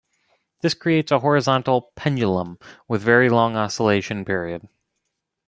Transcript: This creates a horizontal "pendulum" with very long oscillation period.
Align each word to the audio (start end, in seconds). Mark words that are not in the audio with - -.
This 0.61 0.73
creates 0.73 1.11
a 1.11 1.19
horizontal 1.19 1.91
"pendulum" 1.95 2.57
with 2.87 3.03
very 3.03 3.29
long 3.29 3.55
oscillation 3.55 4.25
period. 4.25 4.67